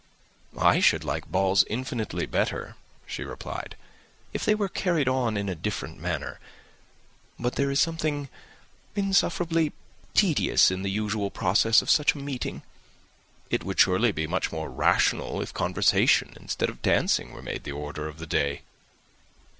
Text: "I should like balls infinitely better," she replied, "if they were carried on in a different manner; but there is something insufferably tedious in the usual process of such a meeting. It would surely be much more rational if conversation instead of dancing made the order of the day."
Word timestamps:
"I 0.57 0.79
should 0.79 1.03
like 1.03 1.31
balls 1.31 1.63
infinitely 1.69 2.25
better," 2.25 2.75
she 3.05 3.23
replied, 3.23 3.75
"if 4.33 4.43
they 4.43 4.55
were 4.55 4.67
carried 4.67 5.07
on 5.07 5.37
in 5.37 5.47
a 5.47 5.53
different 5.53 5.99
manner; 5.99 6.39
but 7.39 7.53
there 7.53 7.69
is 7.69 7.79
something 7.79 8.27
insufferably 8.95 9.73
tedious 10.15 10.71
in 10.71 10.81
the 10.81 10.89
usual 10.89 11.29
process 11.29 11.83
of 11.83 11.91
such 11.91 12.15
a 12.15 12.17
meeting. 12.17 12.63
It 13.51 13.63
would 13.63 13.79
surely 13.79 14.11
be 14.11 14.25
much 14.25 14.51
more 14.51 14.71
rational 14.71 15.39
if 15.39 15.53
conversation 15.53 16.33
instead 16.35 16.69
of 16.71 16.81
dancing 16.81 17.39
made 17.43 17.63
the 17.63 17.73
order 17.73 18.07
of 18.07 18.17
the 18.17 18.25
day." 18.25 18.63